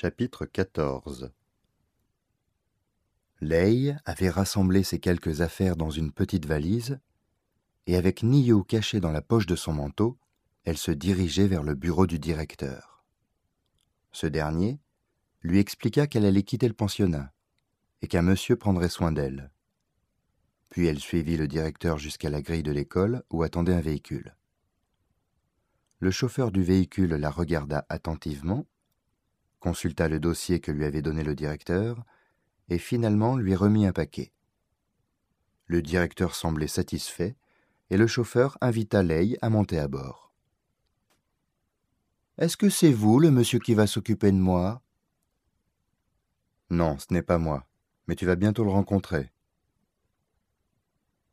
[0.00, 1.32] Chapitre 14
[3.40, 7.00] Lei avait rassemblé ses quelques affaires dans une petite valise,
[7.88, 10.16] et avec Nio caché dans la poche de son manteau,
[10.62, 13.04] elle se dirigeait vers le bureau du directeur.
[14.12, 14.78] Ce dernier
[15.42, 17.32] lui expliqua qu'elle allait quitter le pensionnat,
[18.00, 19.50] et qu'un monsieur prendrait soin d'elle.
[20.70, 24.36] Puis elle suivit le directeur jusqu'à la grille de l'école où attendait un véhicule.
[25.98, 28.64] Le chauffeur du véhicule la regarda attentivement
[29.68, 32.02] consulta le dossier que lui avait donné le directeur,
[32.70, 34.32] et finalement lui remit un paquet.
[35.66, 37.36] Le directeur semblait satisfait,
[37.90, 40.32] et le chauffeur invita Leigh à monter à bord.
[42.38, 44.80] Est-ce que c'est vous, le monsieur qui va s'occuper de moi
[46.70, 47.68] Non, ce n'est pas moi,
[48.06, 49.30] mais tu vas bientôt le rencontrer.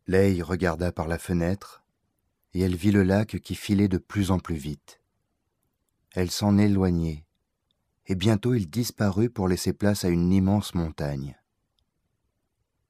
[0.07, 1.85] Leigh regarda par la fenêtre,
[2.53, 4.99] et elle vit le lac qui filait de plus en plus vite.
[6.11, 7.24] Elle s'en éloignait,
[8.07, 11.37] et bientôt il disparut pour laisser place à une immense montagne.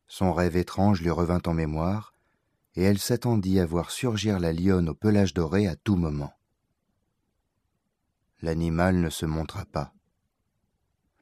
[0.08, 2.14] Son rêve étrange lui revint en mémoire,
[2.76, 6.34] et elle s'attendit à voir surgir la lionne au pelage doré à tout moment.
[8.42, 9.94] L'animal ne se montra pas.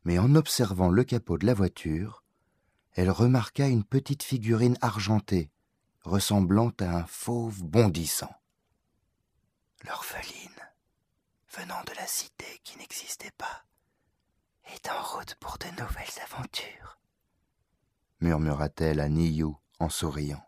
[0.03, 2.23] Mais en observant le capot de la voiture,
[2.94, 5.49] elle remarqua une petite figurine argentée,
[6.02, 8.33] ressemblant à un fauve bondissant.
[9.86, 10.49] L'orpheline,
[11.55, 13.66] venant de la cité qui n'existait pas,
[14.73, 16.97] est en route pour de nouvelles aventures,
[18.22, 20.44] murmura-t-elle à Niyu en souriant.